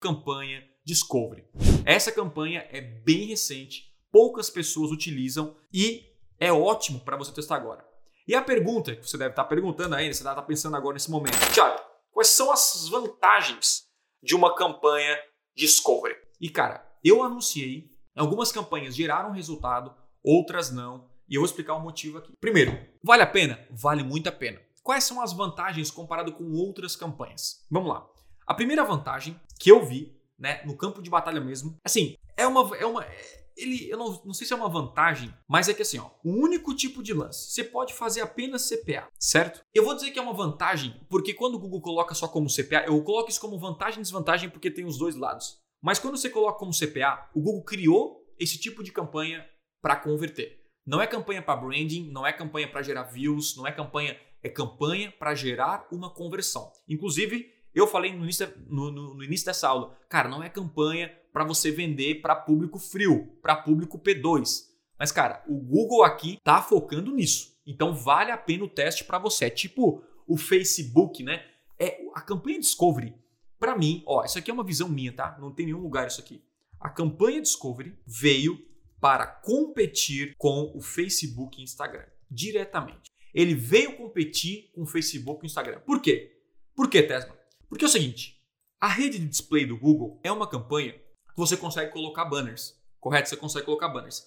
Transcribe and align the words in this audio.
campanha 0.00 0.62
Discovery. 0.84 1.44
Essa 1.84 2.10
campanha 2.10 2.66
é 2.70 2.80
bem 2.80 3.26
recente, 3.26 3.94
poucas 4.10 4.48
pessoas 4.48 4.90
utilizam 4.90 5.56
e 5.72 6.06
é 6.38 6.52
ótimo 6.52 7.00
para 7.00 7.16
você 7.16 7.32
testar 7.32 7.56
agora. 7.56 7.86
E 8.26 8.34
a 8.34 8.42
pergunta 8.42 8.94
que 8.94 9.06
você 9.06 9.18
deve 9.18 9.30
estar 9.30 9.44
perguntando 9.44 9.94
ainda, 9.94 10.14
você 10.14 10.22
deve 10.22 10.34
estar 10.34 10.46
pensando 10.46 10.76
agora 10.76 10.94
nesse 10.94 11.10
momento, 11.10 11.36
Thiago, 11.52 11.80
quais 12.10 12.28
são 12.28 12.50
as 12.52 12.88
vantagens 12.88 13.82
de 14.22 14.34
uma 14.34 14.54
campanha 14.54 15.18
Discovery? 15.56 16.16
E 16.40 16.48
cara, 16.48 16.86
eu 17.04 17.22
anunciei, 17.22 17.90
algumas 18.16 18.52
campanhas 18.52 18.94
geraram 18.94 19.32
resultado, 19.32 19.94
outras 20.22 20.70
não, 20.70 21.08
e 21.28 21.34
eu 21.34 21.40
vou 21.40 21.46
explicar 21.46 21.74
o 21.74 21.80
motivo 21.80 22.18
aqui. 22.18 22.32
Primeiro, 22.40 22.78
vale 23.04 23.22
a 23.22 23.26
pena? 23.26 23.66
Vale 23.70 24.02
muito 24.02 24.28
a 24.28 24.32
pena. 24.32 24.60
Quais 24.82 25.04
são 25.04 25.20
as 25.20 25.32
vantagens 25.32 25.90
comparado 25.90 26.32
com 26.32 26.50
outras 26.52 26.96
campanhas? 26.96 27.66
Vamos 27.70 27.90
lá. 27.90 28.08
A 28.48 28.54
primeira 28.54 28.82
vantagem 28.82 29.38
que 29.60 29.70
eu 29.70 29.84
vi, 29.84 30.16
né, 30.38 30.62
no 30.64 30.74
campo 30.74 31.02
de 31.02 31.10
batalha 31.10 31.38
mesmo, 31.38 31.76
assim, 31.84 32.16
é 32.34 32.46
uma, 32.46 32.74
é 32.78 32.86
uma, 32.86 33.06
ele, 33.54 33.90
eu 33.90 33.98
não, 33.98 34.22
não 34.24 34.32
sei 34.32 34.46
se 34.46 34.54
é 34.54 34.56
uma 34.56 34.70
vantagem, 34.70 35.34
mas 35.46 35.68
é 35.68 35.74
que 35.74 35.82
assim, 35.82 35.98
ó, 35.98 36.08
o 36.24 36.30
único 36.30 36.74
tipo 36.74 37.02
de 37.02 37.12
lance, 37.12 37.50
você 37.50 37.62
pode 37.62 37.92
fazer 37.92 38.22
apenas 38.22 38.66
CPA, 38.66 39.06
certo? 39.20 39.60
Eu 39.74 39.84
vou 39.84 39.94
dizer 39.94 40.12
que 40.12 40.18
é 40.18 40.22
uma 40.22 40.32
vantagem, 40.32 40.98
porque 41.10 41.34
quando 41.34 41.56
o 41.56 41.58
Google 41.58 41.82
coloca 41.82 42.14
só 42.14 42.26
como 42.26 42.48
CPA, 42.48 42.86
eu 42.86 43.04
coloco 43.04 43.28
isso 43.28 43.38
como 43.38 43.58
vantagem 43.58 43.98
e 43.98 44.02
desvantagem 44.02 44.48
porque 44.48 44.70
tem 44.70 44.86
os 44.86 44.96
dois 44.96 45.14
lados. 45.14 45.60
Mas 45.82 45.98
quando 45.98 46.16
você 46.16 46.30
coloca 46.30 46.58
como 46.58 46.72
CPA, 46.72 47.28
o 47.34 47.42
Google 47.42 47.64
criou 47.64 48.24
esse 48.38 48.58
tipo 48.58 48.82
de 48.82 48.92
campanha 48.92 49.46
para 49.82 49.94
converter. 49.94 50.64
Não 50.86 51.02
é 51.02 51.06
campanha 51.06 51.42
para 51.42 51.60
branding, 51.60 52.10
não 52.10 52.26
é 52.26 52.32
campanha 52.32 52.66
para 52.66 52.80
gerar 52.80 53.02
views, 53.02 53.54
não 53.58 53.66
é 53.66 53.72
campanha, 53.72 54.18
é 54.42 54.48
campanha 54.48 55.12
para 55.12 55.34
gerar 55.34 55.86
uma 55.92 56.08
conversão. 56.08 56.72
Inclusive, 56.88 57.57
eu 57.78 57.86
falei 57.86 58.12
no 58.12 58.24
início, 58.24 58.52
no, 58.68 58.90
no, 58.90 59.14
no 59.14 59.24
início 59.24 59.46
dessa 59.46 59.68
aula, 59.68 59.96
cara, 60.08 60.28
não 60.28 60.42
é 60.42 60.48
campanha 60.48 61.12
para 61.32 61.44
você 61.44 61.70
vender 61.70 62.16
para 62.16 62.34
público 62.34 62.78
frio, 62.78 63.38
para 63.40 63.56
público 63.56 63.98
P2. 63.98 64.68
Mas, 64.98 65.12
cara, 65.12 65.44
o 65.46 65.54
Google 65.54 66.02
aqui 66.02 66.38
tá 66.42 66.60
focando 66.60 67.12
nisso. 67.12 67.56
Então 67.66 67.94
vale 67.94 68.32
a 68.32 68.36
pena 68.36 68.64
o 68.64 68.68
teste 68.68 69.04
para 69.04 69.18
você. 69.18 69.44
É 69.44 69.50
tipo 69.50 70.02
o 70.26 70.36
Facebook, 70.36 71.22
né? 71.22 71.44
É 71.78 72.00
a 72.14 72.20
campanha 72.20 72.58
Discovery. 72.58 73.14
Para 73.58 73.76
mim, 73.76 74.02
ó, 74.06 74.24
isso 74.24 74.38
aqui 74.38 74.50
é 74.50 74.54
uma 74.54 74.64
visão 74.64 74.88
minha, 74.88 75.12
tá? 75.12 75.36
Não 75.40 75.52
tem 75.52 75.66
nenhum 75.66 75.80
lugar 75.80 76.06
isso 76.06 76.20
aqui. 76.20 76.42
A 76.80 76.88
campanha 76.88 77.40
Discovery 77.40 77.96
veio 78.06 78.66
para 79.00 79.26
competir 79.26 80.34
com 80.36 80.72
o 80.74 80.80
Facebook 80.80 81.60
e 81.60 81.64
Instagram 81.64 82.06
diretamente. 82.30 83.12
Ele 83.32 83.54
veio 83.54 83.96
competir 83.96 84.70
com 84.74 84.82
o 84.82 84.86
Facebook 84.86 85.44
e 85.44 85.46
Instagram. 85.46 85.80
Por 85.80 86.00
quê? 86.00 86.36
Por 86.74 86.88
quê, 86.88 87.02
Tesla? 87.02 87.37
Porque 87.68 87.84
é 87.84 87.88
o 87.88 87.90
seguinte, 87.90 88.40
a 88.80 88.88
rede 88.88 89.18
de 89.18 89.26
display 89.26 89.66
do 89.66 89.76
Google 89.76 90.20
é 90.22 90.32
uma 90.32 90.48
campanha 90.48 90.92
que 90.92 91.36
você 91.36 91.56
consegue 91.56 91.92
colocar 91.92 92.24
banners, 92.24 92.74
correto? 93.00 93.28
Você 93.28 93.36
consegue 93.36 93.66
colocar 93.66 93.88
banners. 93.88 94.24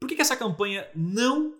Por 0.00 0.08
que, 0.08 0.16
que 0.16 0.22
essa 0.22 0.36
campanha 0.36 0.88
não, 0.94 1.54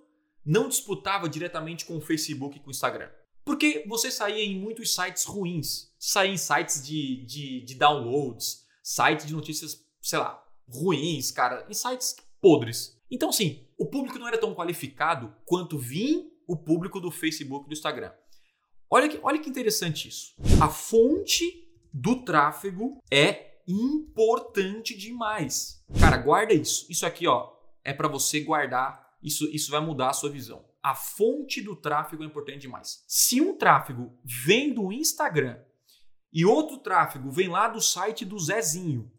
não 0.44 0.68
disputava 0.68 1.28
diretamente 1.28 1.84
com 1.84 1.96
o 1.96 2.00
Facebook 2.00 2.56
e 2.56 2.60
com 2.60 2.68
o 2.68 2.70
Instagram? 2.70 3.10
Porque 3.44 3.84
você 3.86 4.10
saía 4.10 4.42
em 4.42 4.58
muitos 4.58 4.94
sites 4.94 5.24
ruins, 5.24 5.92
saía 5.98 6.32
em 6.32 6.36
sites 6.36 6.84
de, 6.84 7.24
de, 7.26 7.64
de 7.64 7.74
downloads, 7.74 8.64
sites 8.82 9.26
de 9.26 9.32
notícias, 9.32 9.84
sei 10.00 10.18
lá, 10.18 10.42
ruins, 10.68 11.30
cara, 11.30 11.66
em 11.68 11.74
sites 11.74 12.16
podres. 12.40 13.00
Então, 13.10 13.30
sim, 13.30 13.66
o 13.78 13.86
público 13.86 14.18
não 14.18 14.26
era 14.26 14.38
tão 14.38 14.54
qualificado 14.54 15.34
quanto 15.44 15.78
vinha 15.78 16.24
o 16.46 16.56
público 16.56 17.00
do 17.00 17.10
Facebook 17.10 17.66
e 17.66 17.68
do 17.68 17.74
Instagram. 17.74 18.12
Olha 18.94 19.08
que, 19.08 19.18
olha 19.24 19.40
que 19.40 19.50
interessante 19.50 20.06
isso. 20.06 20.36
A 20.62 20.68
fonte 20.68 21.68
do 21.92 22.22
tráfego 22.22 23.02
é 23.10 23.56
importante 23.66 24.96
demais. 24.96 25.84
Cara, 25.98 26.16
guarda 26.16 26.54
isso. 26.54 26.86
Isso 26.88 27.04
aqui, 27.04 27.26
ó, 27.26 27.50
é 27.82 27.92
para 27.92 28.06
você 28.06 28.38
guardar. 28.38 29.18
Isso, 29.20 29.50
isso 29.50 29.72
vai 29.72 29.80
mudar 29.80 30.10
a 30.10 30.12
sua 30.12 30.30
visão. 30.30 30.64
A 30.80 30.94
fonte 30.94 31.60
do 31.60 31.74
tráfego 31.74 32.22
é 32.22 32.26
importante 32.26 32.60
demais. 32.60 33.02
Se 33.08 33.40
um 33.40 33.58
tráfego 33.58 34.16
vem 34.22 34.72
do 34.72 34.92
Instagram 34.92 35.58
e 36.32 36.44
outro 36.44 36.78
tráfego 36.78 37.32
vem 37.32 37.48
lá 37.48 37.66
do 37.66 37.80
site 37.80 38.24
do 38.24 38.38
Zezinho, 38.38 39.10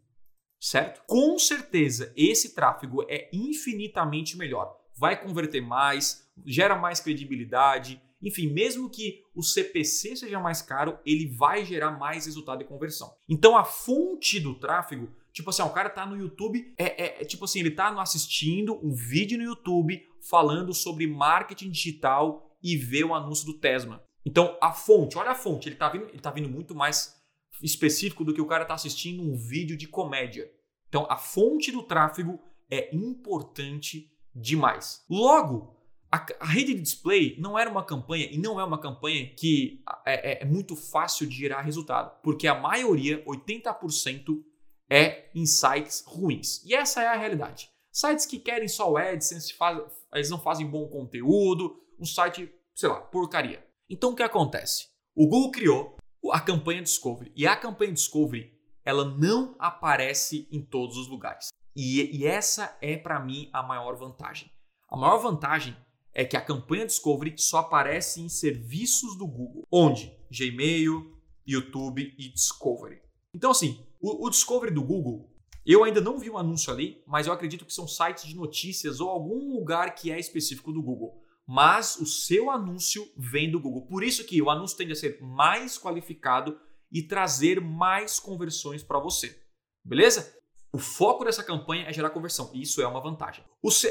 certo? 0.58 1.02
Com 1.06 1.38
certeza 1.38 2.14
esse 2.16 2.54
tráfego 2.54 3.04
é 3.10 3.28
infinitamente 3.30 4.38
melhor. 4.38 4.74
Vai 4.96 5.22
converter 5.22 5.60
mais, 5.60 6.26
gera 6.46 6.76
mais 6.76 6.98
credibilidade, 6.98 8.00
enfim, 8.22 8.48
mesmo 8.48 8.90
que 8.90 9.22
o 9.34 9.42
CPC 9.42 10.16
seja 10.16 10.40
mais 10.40 10.62
caro, 10.62 10.98
ele 11.04 11.26
vai 11.26 11.64
gerar 11.64 11.92
mais 11.92 12.26
resultado 12.26 12.58
de 12.58 12.64
conversão. 12.64 13.14
Então 13.28 13.56
a 13.56 13.64
fonte 13.64 14.40
do 14.40 14.54
tráfego, 14.54 15.10
tipo 15.32 15.50
assim, 15.50 15.62
o 15.62 15.70
cara 15.70 15.90
tá 15.90 16.06
no 16.06 16.16
YouTube, 16.16 16.72
é, 16.78 17.04
é, 17.04 17.22
é 17.22 17.24
tipo 17.24 17.44
assim, 17.44 17.60
ele 17.60 17.70
tá 17.70 17.88
assistindo 18.00 18.78
um 18.84 18.94
vídeo 18.94 19.38
no 19.38 19.44
YouTube 19.44 20.02
falando 20.20 20.72
sobre 20.72 21.06
marketing 21.06 21.70
digital 21.70 22.56
e 22.62 22.76
vê 22.76 23.04
o 23.04 23.14
anúncio 23.14 23.46
do 23.46 23.54
Tesla. 23.54 24.02
Então 24.24 24.56
a 24.60 24.72
fonte, 24.72 25.16
olha 25.16 25.30
a 25.30 25.34
fonte, 25.36 25.68
ele 25.68 25.76
tá 25.76 25.88
vindo, 25.88 26.08
ele 26.08 26.18
tá 26.18 26.30
vindo 26.30 26.48
muito 26.48 26.74
mais 26.74 27.14
específico 27.62 28.24
do 28.24 28.34
que 28.34 28.40
o 28.40 28.46
cara 28.46 28.64
tá 28.64 28.74
assistindo 28.74 29.22
um 29.22 29.36
vídeo 29.36 29.76
de 29.76 29.86
comédia. 29.86 30.50
Então 30.88 31.06
a 31.08 31.16
fonte 31.16 31.70
do 31.70 31.82
tráfego 31.82 32.40
é 32.70 32.94
importante 32.94 34.10
demais. 34.34 35.04
Logo, 35.08 35.76
a, 36.10 36.24
a, 36.40 36.46
rede 36.46 36.74
de 36.74 36.80
display 36.80 37.36
não 37.38 37.58
era 37.58 37.70
uma 37.70 37.84
campanha 37.84 38.28
e 38.30 38.38
não 38.38 38.60
é 38.60 38.64
uma 38.64 38.78
campanha 38.78 39.28
que 39.34 39.82
é, 40.04 40.32
é, 40.32 40.42
é 40.42 40.44
muito 40.44 40.76
fácil 40.76 41.26
de 41.26 41.34
gerar 41.34 41.62
resultado, 41.62 42.20
porque 42.22 42.46
a 42.46 42.54
maioria, 42.54 43.24
80%, 43.24 44.42
é 44.88 45.28
em 45.34 45.44
sites 45.46 46.04
ruins. 46.06 46.64
E 46.64 46.74
essa 46.74 47.02
é 47.02 47.08
a 47.08 47.16
realidade. 47.16 47.68
Sites 47.90 48.26
que 48.26 48.38
querem 48.38 48.68
só 48.68 48.90
o 48.90 48.96
AdSense, 48.96 49.54
faz, 49.54 49.80
eles 50.14 50.30
não 50.30 50.38
fazem 50.38 50.66
bom 50.66 50.86
conteúdo, 50.86 51.82
um 51.98 52.04
site, 52.04 52.52
sei 52.74 52.88
lá, 52.88 53.00
porcaria. 53.00 53.64
Então 53.88 54.10
o 54.10 54.14
que 54.14 54.22
acontece? 54.22 54.88
O 55.14 55.26
Google 55.26 55.50
criou 55.50 55.96
a 56.30 56.40
campanha 56.40 56.82
Discovery 56.82 57.32
e 57.34 57.46
a 57.46 57.56
campanha 57.56 57.92
Discovery 57.92 58.52
ela 58.84 59.04
não 59.04 59.56
aparece 59.58 60.46
em 60.52 60.62
todos 60.62 60.96
os 60.96 61.08
lugares. 61.08 61.48
E, 61.74 62.16
e 62.16 62.26
essa 62.26 62.76
é 62.80 62.96
para 62.96 63.18
mim 63.18 63.50
a 63.52 63.62
maior 63.62 63.96
vantagem. 63.96 64.50
A 64.88 64.96
maior 64.96 65.18
vantagem 65.18 65.76
é 66.16 66.24
que 66.24 66.34
a 66.34 66.40
campanha 66.40 66.86
Discovery 66.86 67.34
só 67.36 67.58
aparece 67.58 68.22
em 68.22 68.28
serviços 68.30 69.18
do 69.18 69.26
Google, 69.26 69.66
onde 69.70 70.10
Gmail, 70.30 71.14
YouTube 71.46 72.14
e 72.18 72.28
Discovery. 72.30 73.02
Então, 73.34 73.50
assim, 73.50 73.86
o, 74.00 74.26
o 74.26 74.30
Discovery 74.30 74.72
do 74.72 74.82
Google, 74.82 75.30
eu 75.66 75.84
ainda 75.84 76.00
não 76.00 76.18
vi 76.18 76.30
um 76.30 76.38
anúncio 76.38 76.72
ali, 76.72 77.02
mas 77.06 77.26
eu 77.26 77.34
acredito 77.34 77.66
que 77.66 77.72
são 77.72 77.86
sites 77.86 78.24
de 78.24 78.34
notícias 78.34 78.98
ou 78.98 79.10
algum 79.10 79.52
lugar 79.58 79.94
que 79.94 80.10
é 80.10 80.18
específico 80.18 80.72
do 80.72 80.82
Google. 80.82 81.22
Mas 81.46 81.96
o 81.96 82.06
seu 82.06 82.50
anúncio 82.50 83.06
vem 83.14 83.50
do 83.50 83.60
Google. 83.60 83.82
Por 83.82 84.02
isso 84.02 84.24
que 84.24 84.40
o 84.40 84.48
anúncio 84.48 84.78
tende 84.78 84.92
a 84.92 84.96
ser 84.96 85.20
mais 85.20 85.78
qualificado 85.78 86.58
e 86.90 87.02
trazer 87.02 87.60
mais 87.60 88.18
conversões 88.18 88.82
para 88.82 88.98
você. 88.98 89.38
Beleza? 89.84 90.34
O 90.72 90.78
foco 90.78 91.26
dessa 91.26 91.44
campanha 91.44 91.84
é 91.84 91.92
gerar 91.92 92.08
conversão. 92.08 92.50
E 92.54 92.62
isso 92.62 92.80
é 92.80 92.86
uma 92.86 93.02
vantagem. 93.02 93.44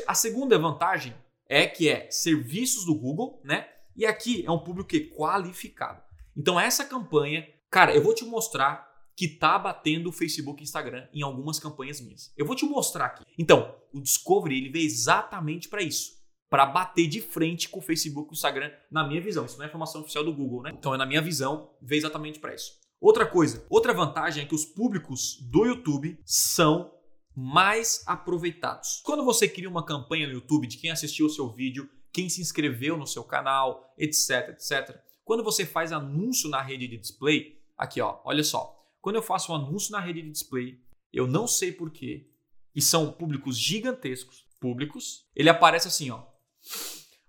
a 0.07 0.16
segunda 0.16 0.57
vantagem 0.57 1.16
é 1.47 1.67
que 1.67 1.89
é 1.89 2.09
serviços 2.09 2.85
do 2.85 2.95
Google, 2.95 3.41
né? 3.44 3.67
E 3.95 4.06
aqui 4.06 4.45
é 4.45 4.51
um 4.51 4.59
público 4.59 4.89
que 4.89 4.97
é 4.97 5.16
qualificado. 5.16 6.01
Então 6.35 6.59
essa 6.59 6.83
campanha, 6.83 7.47
cara, 7.69 7.95
eu 7.95 8.03
vou 8.03 8.13
te 8.13 8.25
mostrar 8.25 8.94
que 9.16 9.28
tá 9.28 9.57
batendo 9.57 10.09
o 10.09 10.11
Facebook 10.11 10.61
e 10.61 10.66
Instagram 10.66 11.07
em 11.13 11.22
algumas 11.22 11.59
campanhas 11.59 12.01
minhas. 12.01 12.33
Eu 12.35 12.45
vou 12.45 12.56
te 12.56 12.66
mostrar 12.66 13.06
aqui. 13.06 13.23
Então, 13.39 13.73
o 13.94 14.01
Discovery 14.01 14.57
ele 14.57 14.69
veio 14.69 14.85
exatamente 14.85 15.69
para 15.69 15.81
isso, 15.81 16.11
para 16.50 16.66
bater 16.66 17.07
de 17.07 17.22
frente 17.22 17.69
com 17.69 17.79
o 17.79 17.81
Facebook 17.81 18.29
e 18.29 18.31
o 18.31 18.35
Instagram, 18.35 18.72
na 18.91 19.07
minha 19.07 19.22
visão. 19.22 19.45
Isso 19.45 19.57
não 19.57 19.63
é 19.63 19.67
informação 19.69 20.01
oficial 20.01 20.23
do 20.23 20.33
Google, 20.33 20.63
né? 20.63 20.72
Então, 20.77 20.94
é 20.94 20.97
na 20.97 21.06
minha 21.06 21.22
visão, 21.22 21.69
veio 21.81 22.00
exatamente 22.00 22.39
para 22.39 22.53
isso. 22.53 22.73
Outra 23.00 23.25
coisa, 23.25 23.66
outra 23.69 23.94
vantagem 23.94 24.44
é 24.44 24.47
que 24.47 24.56
os 24.56 24.66
públicos 24.66 25.38
do 25.50 25.66
YouTube 25.66 26.19
são 26.25 26.92
mais 27.35 28.03
aproveitados. 28.07 29.01
Quando 29.03 29.25
você 29.25 29.47
cria 29.47 29.69
uma 29.69 29.85
campanha 29.85 30.27
no 30.27 30.33
YouTube 30.33 30.67
de 30.67 30.77
quem 30.77 30.91
assistiu 30.91 31.25
o 31.25 31.29
seu 31.29 31.49
vídeo, 31.49 31.89
quem 32.11 32.29
se 32.29 32.41
inscreveu 32.41 32.97
no 32.97 33.05
seu 33.05 33.23
canal, 33.23 33.93
etc, 33.97 34.49
etc. 34.49 34.97
Quando 35.23 35.43
você 35.43 35.65
faz 35.65 35.91
anúncio 35.91 36.49
na 36.49 36.61
rede 36.61 36.87
de 36.87 36.97
display, 36.97 37.59
aqui 37.77 37.99
ó, 37.99 38.19
olha 38.23 38.43
só. 38.43 38.73
Quando 39.01 39.17
eu 39.17 39.21
faço 39.21 39.51
um 39.51 39.55
anúncio 39.55 39.91
na 39.91 39.99
rede 39.99 40.21
de 40.21 40.31
display, 40.31 40.79
eu 41.11 41.27
não 41.27 41.47
sei 41.47 41.71
porquê, 41.71 42.29
e 42.73 42.81
são 42.81 43.11
públicos 43.11 43.57
gigantescos, 43.57 44.45
públicos, 44.59 45.25
ele 45.35 45.49
aparece 45.49 45.87
assim, 45.87 46.09
ó. 46.09 46.23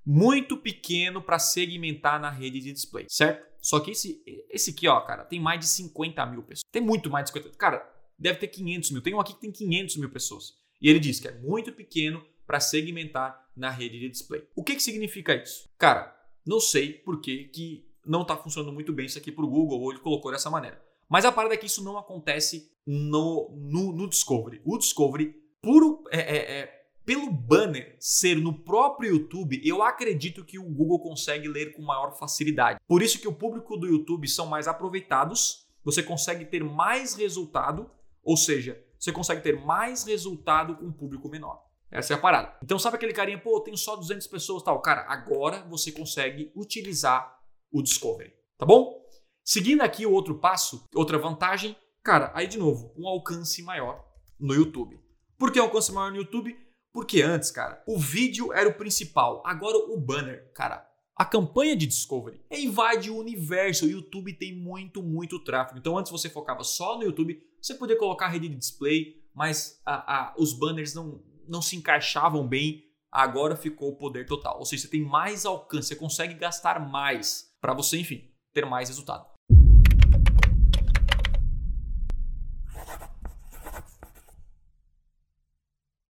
Muito 0.04 0.56
pequeno 0.56 1.20
para 1.20 1.38
segmentar 1.38 2.20
na 2.20 2.30
rede 2.30 2.60
de 2.60 2.72
display, 2.72 3.06
certo? 3.08 3.44
Só 3.60 3.80
que 3.80 3.90
esse, 3.90 4.22
esse 4.48 4.70
aqui, 4.70 4.86
ó, 4.86 5.00
cara, 5.00 5.24
tem 5.24 5.40
mais 5.40 5.58
de 5.58 5.66
50 5.66 6.24
mil 6.26 6.42
pessoas. 6.42 6.62
Tem 6.70 6.80
muito 6.80 7.10
mais 7.10 7.24
de 7.24 7.32
50. 7.32 7.56
Cara, 7.58 7.95
deve 8.18 8.38
ter 8.38 8.48
500 8.48 8.90
mil. 8.90 9.02
Tem 9.02 9.14
um 9.14 9.20
aqui 9.20 9.34
que 9.34 9.40
tem 9.40 9.52
500 9.52 9.96
mil 9.96 10.10
pessoas. 10.10 10.54
E 10.80 10.88
ele 10.88 10.98
diz 10.98 11.20
que 11.20 11.28
é 11.28 11.38
muito 11.38 11.72
pequeno 11.72 12.24
para 12.46 12.60
segmentar 12.60 13.50
na 13.56 13.70
rede 13.70 13.98
de 13.98 14.08
display. 14.08 14.46
O 14.54 14.62
que, 14.62 14.74
que 14.74 14.82
significa 14.82 15.34
isso? 15.34 15.68
Cara, 15.78 16.14
não 16.46 16.60
sei 16.60 16.92
por 16.92 17.20
que, 17.20 17.44
que 17.44 17.86
não 18.04 18.22
está 18.22 18.36
funcionando 18.36 18.72
muito 18.72 18.92
bem 18.92 19.06
isso 19.06 19.18
aqui 19.18 19.32
para 19.32 19.44
o 19.44 19.50
Google 19.50 19.80
ou 19.80 19.90
ele 19.90 20.00
colocou 20.00 20.30
dessa 20.30 20.48
maneira. 20.48 20.80
Mas 21.08 21.24
a 21.24 21.32
parada 21.32 21.54
é 21.54 21.56
que 21.56 21.66
isso 21.66 21.82
não 21.82 21.98
acontece 21.98 22.70
no, 22.86 23.50
no, 23.56 23.92
no 23.92 24.08
Discovery. 24.08 24.60
O 24.64 24.78
Discovery, 24.78 25.34
puro, 25.60 26.04
é, 26.10 26.18
é, 26.20 26.60
é, 26.60 26.86
pelo 27.04 27.30
banner 27.30 27.96
ser 28.00 28.36
no 28.36 28.52
próprio 28.52 29.12
YouTube, 29.12 29.60
eu 29.64 29.82
acredito 29.82 30.44
que 30.44 30.58
o 30.58 30.64
Google 30.64 31.00
consegue 31.00 31.48
ler 31.48 31.72
com 31.72 31.82
maior 31.82 32.16
facilidade. 32.18 32.80
Por 32.86 33.02
isso 33.02 33.20
que 33.20 33.28
o 33.28 33.32
público 33.32 33.76
do 33.76 33.86
YouTube 33.86 34.28
são 34.28 34.46
mais 34.46 34.66
aproveitados, 34.66 35.66
você 35.84 36.02
consegue 36.02 36.44
ter 36.44 36.64
mais 36.64 37.14
resultado, 37.14 37.88
ou 38.26 38.36
seja, 38.36 38.84
você 38.98 39.12
consegue 39.12 39.40
ter 39.40 39.64
mais 39.64 40.02
resultado 40.02 40.76
com 40.76 40.86
um 40.86 40.92
público 40.92 41.28
menor. 41.28 41.64
Essa 41.88 42.14
é 42.14 42.16
a 42.16 42.20
parada. 42.20 42.58
Então 42.60 42.76
sabe 42.76 42.96
aquele 42.96 43.12
carinha, 43.12 43.38
pô, 43.38 43.58
eu 43.58 43.60
tenho 43.60 43.76
só 43.76 43.94
200 43.94 44.26
pessoas 44.26 44.64
tal. 44.64 44.82
Cara, 44.82 45.06
agora 45.08 45.62
você 45.70 45.92
consegue 45.92 46.50
utilizar 46.56 47.38
o 47.70 47.80
Discovery, 47.80 48.34
tá 48.58 48.66
bom? 48.66 49.00
Seguindo 49.44 49.82
aqui 49.82 50.04
o 50.04 50.10
outro 50.10 50.40
passo, 50.40 50.84
outra 50.92 51.18
vantagem, 51.18 51.76
cara, 52.02 52.32
aí 52.34 52.48
de 52.48 52.58
novo, 52.58 52.92
um 52.98 53.06
alcance 53.06 53.62
maior 53.62 54.04
no 54.40 54.52
YouTube. 54.52 55.00
Por 55.38 55.52
que 55.52 55.60
um 55.60 55.64
alcance 55.64 55.92
maior 55.92 56.10
no 56.10 56.16
YouTube? 56.16 56.56
Porque 56.92 57.22
antes, 57.22 57.52
cara, 57.52 57.80
o 57.86 57.96
vídeo 57.96 58.52
era 58.52 58.68
o 58.68 58.74
principal, 58.74 59.40
agora 59.46 59.76
o 59.76 59.96
banner, 60.00 60.50
cara. 60.52 60.84
A 61.16 61.24
campanha 61.24 61.74
de 61.74 61.86
Discovery 61.86 62.42
invade 62.50 63.10
o 63.10 63.16
universo. 63.16 63.86
O 63.86 63.88
YouTube 63.88 64.34
tem 64.34 64.54
muito, 64.54 65.02
muito 65.02 65.38
tráfego. 65.38 65.78
Então, 65.78 65.96
antes 65.96 66.12
você 66.12 66.28
focava 66.28 66.62
só 66.62 66.98
no 66.98 67.04
YouTube, 67.04 67.42
você 67.60 67.74
podia 67.74 67.96
colocar 67.96 68.28
rede 68.28 68.50
de 68.50 68.56
display, 68.56 69.24
mas 69.34 69.80
a, 69.86 69.94
a, 70.14 70.34
os 70.36 70.52
banners 70.52 70.94
não, 70.94 71.22
não 71.48 71.62
se 71.62 71.74
encaixavam 71.74 72.46
bem. 72.46 72.84
Agora 73.10 73.56
ficou 73.56 73.92
o 73.92 73.96
poder 73.96 74.26
total. 74.26 74.58
Ou 74.58 74.66
seja, 74.66 74.82
você 74.82 74.90
tem 74.90 75.02
mais 75.02 75.46
alcance, 75.46 75.88
você 75.88 75.96
consegue 75.96 76.34
gastar 76.34 76.86
mais 76.86 77.50
para 77.62 77.72
você, 77.72 77.98
enfim, 77.98 78.30
ter 78.52 78.66
mais 78.66 78.90
resultado. 78.90 79.26